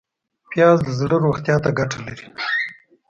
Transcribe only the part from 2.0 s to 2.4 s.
لري